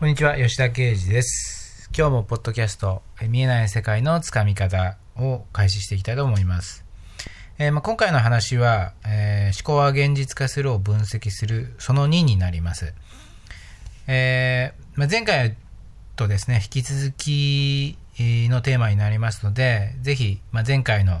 [0.00, 1.90] こんにちは、吉田啓二です。
[1.94, 6.86] 今日もポッドキャスト、見えない世界のつかみ方を開始していきたいと思います。
[7.58, 12.94] えーまあ、今回の話は、えー思考は現実化するを分析するその2になります。
[14.06, 15.54] えーまあ、前回
[16.16, 21.20] とですね、引き続きのテーマになりますので、ぜひ、まあ、前回の、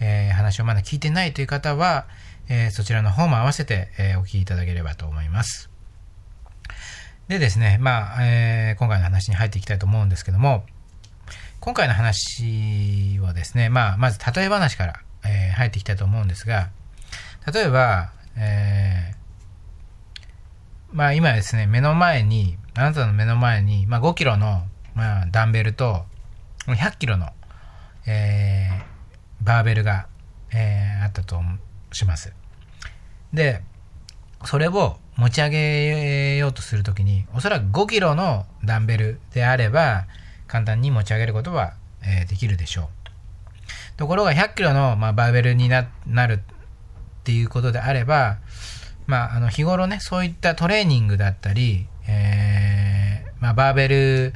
[0.00, 2.06] えー話をまだ聞いてないという方は、
[2.48, 5.73] えーそちらの方も合わせて、えーお聞きいただければと思います。
[7.28, 10.64] でですね、まあ、えー今回の話に入っていきたいと思うんですけども、
[11.60, 16.68] 今回の話はですね、まあ、まず例え話から、えー入っていきたいと思うんですが、
[17.52, 19.24] 例えば、えー
[20.92, 24.62] まあ今ですね、目の前に、あなたの目の前に、まあ5キロの、
[24.94, 26.04] まあ、ダンベルと、
[26.66, 27.30] 100キロの、
[28.06, 28.84] えー
[29.44, 30.06] バーベルが、
[30.52, 31.40] えーあったと
[31.92, 32.32] します。
[33.32, 33.62] で、
[34.46, 40.06] それを持ち上げようとするときに、おそらく5キロのダンベルであれば、
[40.46, 42.88] 簡単に持ち上げることは、えーできるでしょう。
[43.96, 45.86] ところが100キロの、まあ、バーベルにな
[46.26, 46.38] るっ
[47.22, 48.38] ていうことであれば、
[49.06, 54.34] まあ、あの日頃ね、そういったトレーニングだったり、えーまあ、バーベル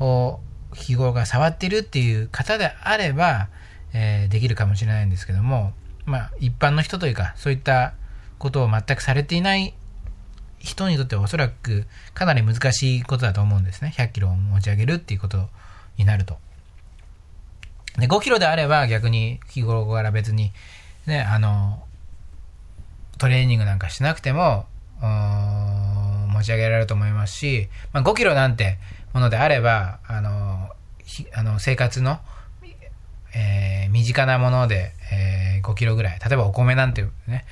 [0.00, 0.40] を
[0.74, 3.48] 日頃から触ってるっていう方であれば、
[3.92, 5.72] えーできるかもしれないんですけども、
[6.06, 7.94] まあ、一般の人というか、そういった
[8.44, 9.72] ことを全くされていない
[10.58, 13.94] 人にとってはおそらくかなり難しいことだと思うんですね。
[13.96, 15.48] 100キロを持ち上げるっていうこと
[15.96, 16.36] になると。
[17.98, 20.52] で、5キロであれば逆に日頃から別に
[21.06, 21.82] ね、あの、
[23.16, 24.66] トレーニングなんかしなくても、
[25.00, 28.76] 持ち上げられると思いますし、まあ、5キロなんて
[29.14, 30.68] ものであれば、あの、
[31.02, 32.18] ひあの生活の、
[33.34, 37.46] えー身近なもので、えー5キロぐらい、例えばお米なんてね、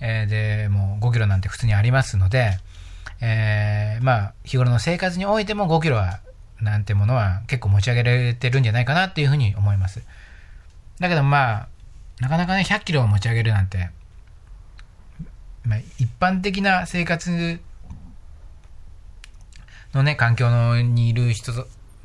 [0.00, 2.58] えーで、もう5キロなんて普通にありますので、
[3.20, 6.20] えーまあ、日頃の生活においても5キロは、
[6.60, 10.02] なんてものは結構持ち上げられてるんじゃないかなっていうふうに思います。
[10.98, 11.68] だけどまあ、
[12.20, 13.90] なかなかね、100キロを持ち上げるなんて、
[15.64, 17.60] まあ、一般的な生活
[19.92, 21.52] のね、環境のにいる人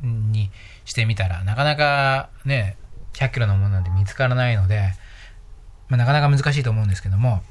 [0.02, 0.52] に
[0.86, 2.78] してみたら、なかなかね、
[3.14, 4.94] 100キロのものなんて見つからないので、
[5.88, 7.44] まあ、なかなか難しいと思うんですけども、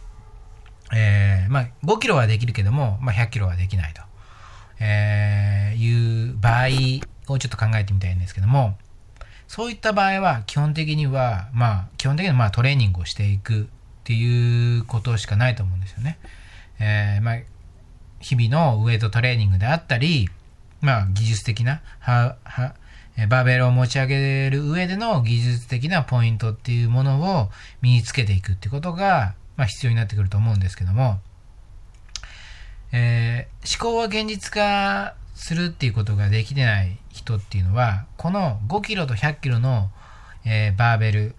[0.95, 4.03] えーまあ、5キロはできるけども、まあ、100キロはできないと、
[4.81, 8.77] えーいう場合をちょっと考えてみたいんですけども、
[9.49, 13.67] そういった場合は基本的には、まあ、基本的にはまあトレーニングをしていくっ
[14.05, 16.19] ていうことしかないと思うんですよね。
[16.81, 17.39] えーまあ、
[18.21, 20.29] 日々のウエイトトレーニングであったり、
[20.81, 22.75] まあ、技術的な、は、は、
[23.29, 27.49] バーベルを持ち上げる上での技術的なポイントっていうものを
[27.81, 31.21] 身につけていくってことが、まあ、必要になってくると思うんですけども、
[32.93, 39.91] えー思考は現実化するっていうことができてない人っていうのは、この5キロと100キロの、
[40.45, 41.35] えーバーベル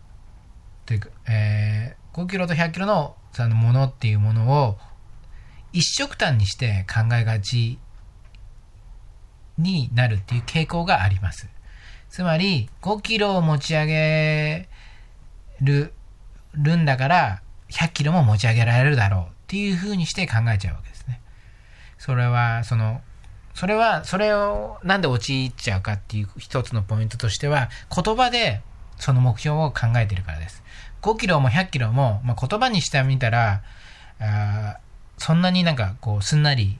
[0.85, 4.77] というか、えー5キロと100キロのそのものっていうものを
[5.73, 7.77] 一色単にして考えがち
[9.57, 11.49] になるっていう傾向があります。
[12.09, 14.69] つまり、5キロを持ち上げ
[15.59, 15.93] る、
[16.53, 21.21] るんだから、100キロも持ち上げられるだろうっていう風にして考えちゃうわけですね。
[21.97, 23.01] それは、その、
[23.53, 28.61] それは、それをなんで陥っちゃうかっていう一つのポイントとしては、言葉で
[28.97, 30.63] その目標を考えてるからです。
[31.01, 33.61] 5キロも100キロも、まあ、言葉にしてみたら、
[34.19, 34.77] あ
[35.17, 36.77] そんなになんかこう、すんなり、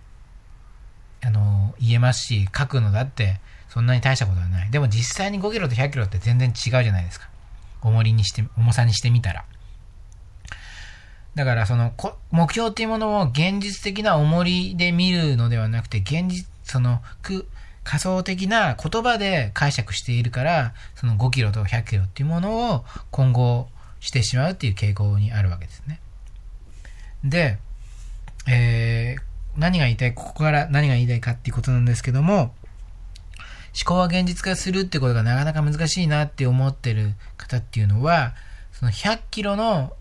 [1.24, 4.72] あの言えますし、書くのだって、そんなに大したことはない。
[4.72, 6.53] でも実際に5キロと100キロって全然違う
[6.84, 7.29] じゃないですか。
[7.81, 9.45] 重りにして、重さにしてみたら。
[11.35, 17.47] だからそのこ目標っていうものを現実的な重りで見るのではなくて、現実、そのく
[17.84, 23.68] 仮想的な言葉で解釈しているから、その5キロと100キロっていうものを今後
[24.00, 26.00] してしまうっていう傾向にあるわけですね。
[27.24, 27.57] で、
[28.47, 32.54] えー何が言いたい、ここから何が言いたいかっていうことなんですけども、
[33.77, 38.33] 思考は現実化するってことがなかなか難しいなって思ってる方っていうのは、
[38.74, 39.94] その100キロの、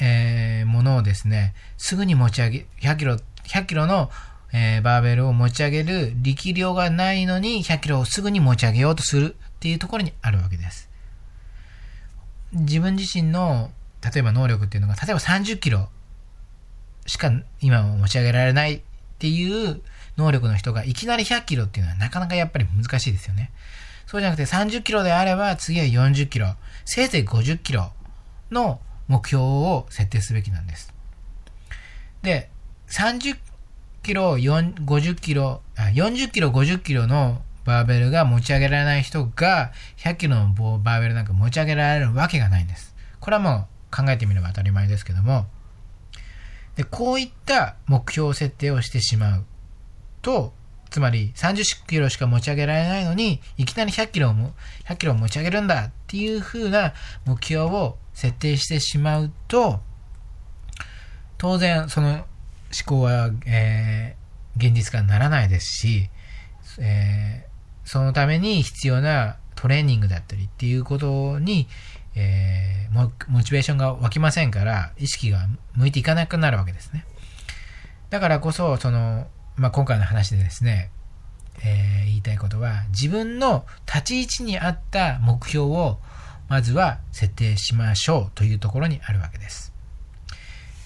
[0.00, 4.10] えーものをですね、すぐに持ち上げ、100キロ、100キロの、
[4.52, 10.88] えーバーベルを持ち上げる力量がないのに100キロをすぐに持ち上げようとするっていうところにあるわけです。
[12.52, 13.70] 自分自身の、
[14.02, 15.88] 例えば能力っていうのが、例えば30キロ
[17.06, 17.30] しか
[17.60, 18.80] 今は持ち上げられないっ
[19.18, 19.82] ていう
[20.16, 23.50] 能力の人がいきなり100キロっていうのはなかなかやっぱり難しいですよね。
[24.06, 26.54] そうじゃなくて30キロであれば次は40キロ、
[26.84, 27.92] せいぜい50キロ
[28.50, 30.92] の目標を設定すべきなんです。
[32.22, 32.50] で、
[32.88, 33.36] 30
[34.02, 40.48] キロ、50キロ、40キロ、50キロのバーベルが持ち上げられない人が100キロの
[40.78, 42.94] バーベルなんか持ち上げられるわけがないんです。
[43.20, 45.46] これはもう考えてみれば当たり前ですけども、
[46.76, 49.44] で、こういった目標設定をしてしまう
[50.22, 50.52] と、
[50.90, 54.52] つまり30キロしか持ち上げられないのに、いきなり100キロも、
[54.86, 56.92] 100キロ持ち上げるんだっていう風な
[57.24, 59.80] 目標を設定してしまうと、
[61.36, 62.24] 当然その思
[62.86, 66.08] 考は、えー、現実化にならないですし、
[66.78, 71.68] えー、そのために必要なトレーニングだったりっていうことに、
[72.14, 77.04] えー、モチベーションが湧きませんから、意識が向いていかなくなるわけですね。
[78.10, 79.26] だからこそ、その、
[79.56, 80.90] まあ、今回の話でですね、
[81.64, 85.98] えー、言いたいことは、自分の立ち位置に合った目標を、
[86.48, 89.72] まずは設定しましょうというところにあるわけです。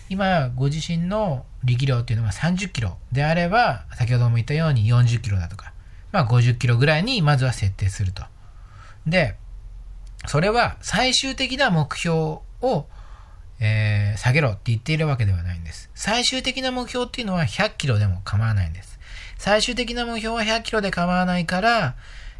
[0.09, 5.73] 今、ご自身の力量っていうのが30キロであれば、先ほども言ったように40キロだとか、
[6.13, 8.23] まあ50キロぐらいにまずは設定すると。
[9.07, 9.37] で、
[10.27, 12.87] それは最終的な目標を、
[13.61, 15.91] えー、下げろって言っているわけではないんです。
[15.95, 18.99] 最終的な目標っていうのは100キロでも構わないんです。
[19.37, 21.97] 最終的な目標は100キロで構わないから、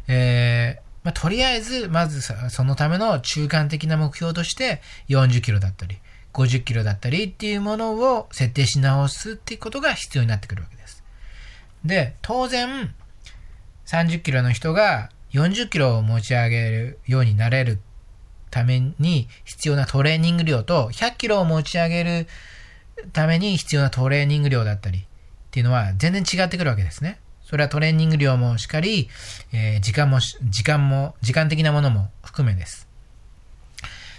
[0.07, 0.58] えー、
[1.03, 5.97] まあ、とりあえず、まずそのための中間的な目標として40キロだったり、
[6.33, 11.03] 50キロだったりっていうものを設定し直すっていうことが必要になってくるわけです。
[11.85, 12.93] で、当然、
[13.85, 17.79] 30キロの人が40キロを持ち上げるようになれる
[18.51, 22.27] ために必要なトレーニング量と100キロを持ち上げる
[23.13, 25.03] ために必要なトレーニング量だったりっ
[25.51, 27.19] ていうのは全然違ってくるわけですね。
[27.49, 29.09] それはトレーニング量もしっかり、
[29.51, 32.87] えー、時間も、時間も、時間的なものも含めです。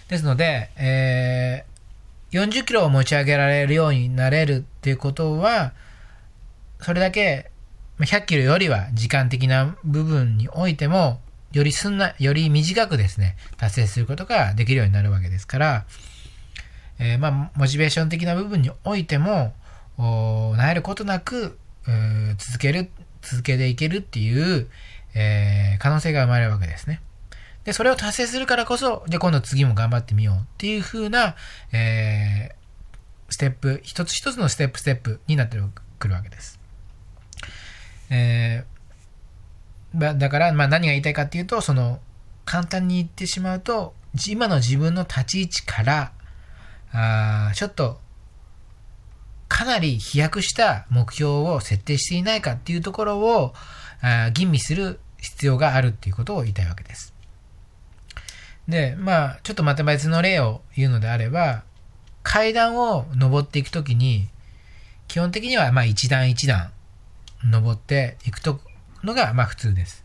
[0.08, 5.74] ですので、えー、40キロを持ち上げられるようになれるっていうことは、
[6.80, 7.52] それだけ
[8.00, 11.20] 100キロよりは時間的な部分においても、
[11.52, 15.84] よりすんな、より短くですね、達成することができるようになるわけですから、
[16.98, 19.54] えー、まあ、モチベーション的な部分においても、
[20.56, 21.56] なえることなく、
[22.36, 22.90] 続ける、
[23.22, 24.68] 続けていけるっていう、
[25.14, 27.00] えー、可能性が生まれるわけですね。
[27.64, 31.36] で、それを達成するからこそ、じゃあ今度次も頑張ってみようっていう風な、
[31.72, 35.58] えー、ステップ、一つ一つのステップステップになって
[35.98, 36.58] くるわけです。
[38.08, 42.00] えー、だから、まあ、何が言いたいかっていうと、その、
[42.44, 43.94] 簡単に言ってしまうと、
[44.28, 46.12] 今の自分の立ち位置から、
[46.92, 48.00] あちょっと、
[49.50, 53.52] かなり飛躍した目標を設定していないかっていうところを、
[54.32, 57.12] 吟味する必要があるっていうことを言いたいわけです。
[58.68, 61.64] で、まあ、ちょっとまた別の例を言うのであれば、
[62.22, 64.28] 階段を登っていくときに、
[65.08, 66.70] 基本的にはまあ一段一段
[67.44, 68.60] 登っていくと
[69.02, 70.04] のが、まあ普通です。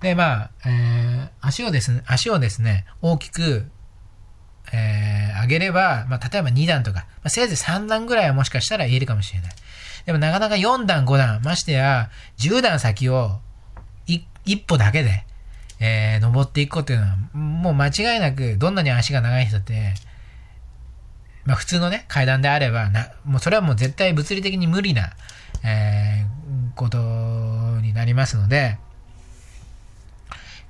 [0.00, 3.70] で、まあ、えー、足をですね、足をですね、大きく、
[4.72, 9.52] えー、上げれば、まあ、例えば2段とか、まあ、せいぜい3段ぐらいはもしかしたら言えるかもしれない。
[10.06, 13.40] でもなかなか4段、5段、ましてや10段先を
[14.44, 15.24] 一歩だけで、
[15.80, 19.94] えー、登っていくこというのは、もう間違いなく、どんなに足が長い人って、
[21.44, 25.12] まあ普通のね、階段であれば、な、もうそれはもう絶対物理的に無理な、
[25.64, 26.98] えー、こと
[27.80, 28.78] になりますので、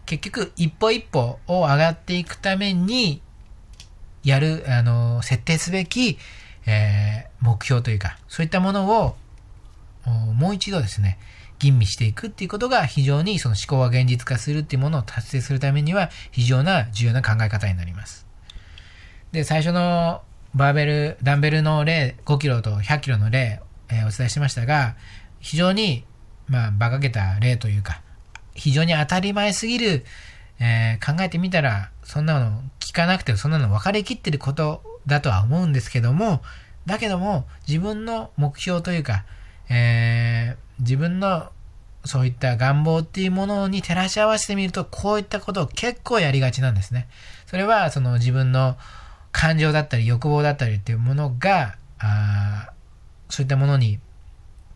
[0.06, 3.22] 結局、一歩一歩を上がっていくために、
[4.24, 6.18] やる、あの、設定すべき、
[6.66, 9.16] えー、目標というか、そういったものを、
[10.34, 11.18] もう一度ですね、
[11.58, 18.26] 吟味していくっていうことが非常にその思考が現実化するっていうものを達成するためには非常な重要な考え方になります。
[19.32, 20.22] で、最初の
[20.54, 23.60] バーベル、ダンベルの例、5キロと100キロの例
[23.90, 24.96] えー、お伝えしましたが、
[25.40, 26.04] 非常に、
[26.48, 28.02] まあ、馬鹿げた例というか、
[28.54, 30.04] 非常に当たり前すぎる、
[30.60, 36.42] えー、考えてみたら、そんなの聞かなくてそんなの分かりきってることだとは思うんですけども、
[36.86, 39.24] だけども、自分の目標というか、
[39.68, 41.50] えー、自分の
[42.04, 47.08] そういった願望っていうものに照らし合わせてみると、こういったことを結構やりがちなんですね。
[47.46, 48.76] それは、その自分の
[49.32, 52.70] 感情だったり欲望だったりっていうものが、あ
[53.28, 54.00] そういったものに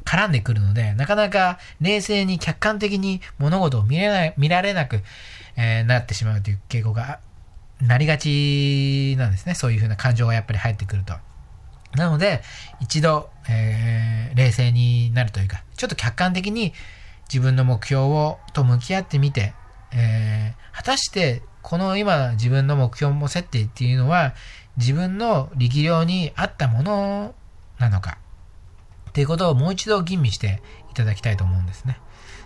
[0.04, 5.00] 絡んでくるので、なかなか冷静に客観的に物事を見れない見られなく、
[5.56, 7.20] えー、なってしまうという傾向が
[7.80, 9.54] なりがちなんですね。
[9.54, 11.14] そういうふうな感情がやっぱり入ってくると。
[11.94, 12.42] なので、
[12.80, 16.72] 一度、えー、冷静になるというか、ちょっと客観的に
[17.28, 19.54] 自分の目標をと向き合ってみて、
[19.92, 24.34] えー、果たしてこの今自分の目標も設定っていうのは
[24.76, 27.34] 自分の力量に合ったもの
[27.78, 28.18] なのか
[29.14, 32.00] っていうことをもう一度吟味していただきたいと思うんですね。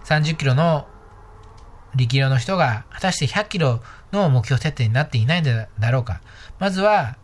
[0.05, 0.87] 30キロの
[1.97, 3.81] 力量の人が果たして100キロ
[4.13, 6.21] の目標設定になっていないんだろうか。
[6.59, 7.17] まずは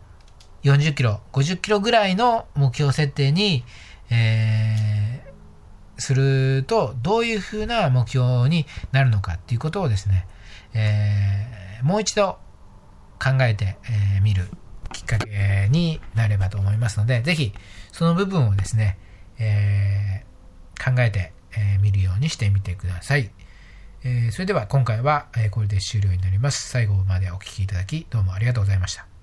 [0.63, 3.63] 40キロ、50キロぐらいの目標設定に、
[4.09, 10.27] えー、するとどういうふうな目標になるのかっていうことをですね、
[10.73, 12.39] えー、もう一度
[13.23, 13.77] 考えて
[14.23, 14.49] み、えー、る
[14.91, 17.53] きっかけになればと思いますので、ぜひ
[17.91, 18.97] その部分をですね、
[19.39, 21.31] えー、考えて
[21.79, 23.31] み、えー、るようにしてみてください。
[24.03, 26.69] えー、それでは今回は、えこれで終了になります。
[26.69, 29.14] 最後までお聴きいただきどうもありがとうございました。